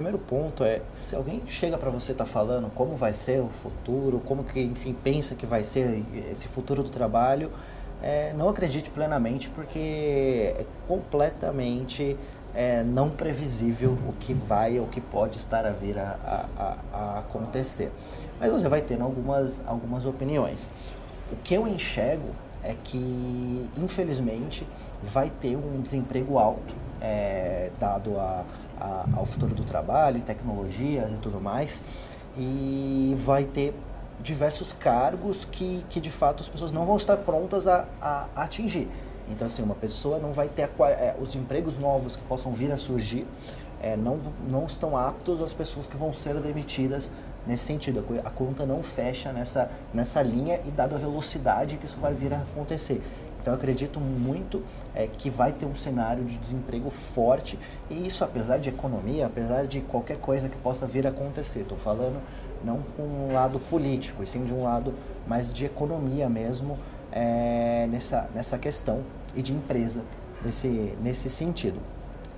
[0.00, 4.20] primeiro ponto é, se alguém chega para você tá falando como vai ser o futuro,
[4.20, 7.50] como que, enfim, pensa que vai ser esse futuro do trabalho,
[8.00, 12.16] é, não acredite plenamente porque é completamente
[12.54, 16.78] é, não previsível o que vai ou o que pode estar a vir a, a,
[16.96, 17.90] a, acontecer.
[18.38, 20.70] Mas você vai tendo algumas, algumas opiniões.
[21.32, 24.64] O que eu enxergo é que, infelizmente,
[25.02, 28.44] vai ter um desemprego alto, é, dado a
[28.80, 31.82] a, ao futuro do trabalho, tecnologias e tudo mais.
[32.36, 33.74] E vai ter
[34.20, 38.42] diversos cargos que, que de fato as pessoas não vão estar prontas a, a, a
[38.42, 38.88] atingir.
[39.30, 42.72] Então, assim, uma pessoa não vai ter a, é, os empregos novos que possam vir
[42.72, 43.26] a surgir,
[43.80, 44.18] é, não,
[44.48, 47.12] não estão aptos às pessoas que vão ser demitidas
[47.46, 48.04] nesse sentido.
[48.24, 52.32] A conta não fecha nessa, nessa linha e dada a velocidade que isso vai vir
[52.32, 53.02] a acontecer.
[53.40, 54.62] Então eu acredito muito
[54.94, 59.66] é, que vai ter um cenário de desemprego forte e isso apesar de economia, apesar
[59.66, 61.60] de qualquer coisa que possa vir a acontecer.
[61.60, 62.20] Estou falando
[62.64, 64.92] não com um lado político, e sim de um lado
[65.26, 66.78] mais de economia mesmo
[67.12, 69.02] é, nessa, nessa questão
[69.34, 70.02] e de empresa
[70.44, 71.78] nesse, nesse sentido.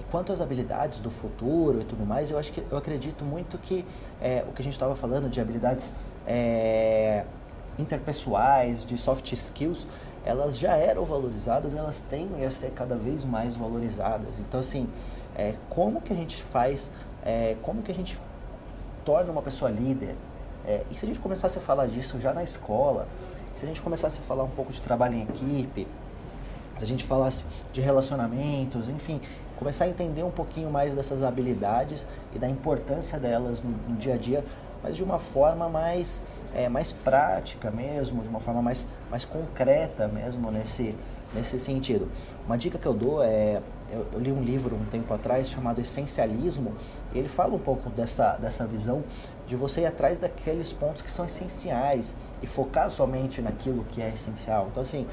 [0.00, 3.58] E quanto às habilidades do futuro e tudo mais, eu acho que eu acredito muito
[3.58, 3.84] que
[4.20, 5.94] é, o que a gente estava falando de habilidades
[6.26, 7.24] é,
[7.78, 9.86] interpessoais, de soft skills,
[10.26, 14.40] elas já eram valorizadas, elas tendem a ser cada vez mais valorizadas.
[14.40, 14.88] Então, assim,
[15.36, 16.90] é, como que a gente faz,
[17.24, 18.20] é, como que a gente
[19.04, 20.16] torna uma pessoa líder?
[20.66, 23.06] É, e se a gente começasse a falar disso já na escola,
[23.54, 25.86] se a gente começasse a falar um pouco de trabalho em equipe,
[26.76, 29.20] se a gente falasse de relacionamentos, enfim,
[29.56, 34.14] começar a entender um pouquinho mais dessas habilidades e da importância delas no, no dia
[34.14, 34.44] a dia,
[34.86, 36.22] mas de uma forma mais
[36.54, 40.94] é, mais prática mesmo, de uma forma mais, mais concreta mesmo nesse,
[41.34, 42.08] nesse sentido.
[42.46, 45.80] Uma dica que eu dou é, eu, eu, li um livro um tempo atrás chamado
[45.80, 46.74] Essencialismo,
[47.12, 49.02] e ele fala um pouco dessa, dessa visão
[49.46, 54.08] de você ir atrás daqueles pontos que são essenciais e focar somente naquilo que é
[54.08, 54.68] essencial.
[54.70, 55.06] Então assim,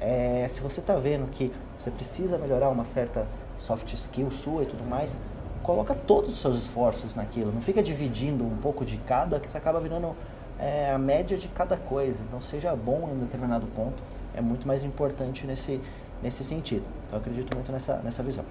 [0.00, 4.66] é, se você está vendo que você precisa melhorar uma certa soft skill sua e
[4.66, 5.18] tudo mais,
[5.62, 9.58] coloca todos os seus esforços naquilo, não fica dividindo um pouco de cada, que você
[9.58, 10.16] acaba virando
[10.58, 12.22] é, a média de cada coisa.
[12.26, 14.02] Então, seja bom em um determinado ponto
[14.34, 15.80] é muito mais importante nesse,
[16.22, 16.84] nesse sentido.
[17.10, 18.44] Eu acredito muito nessa, nessa visão.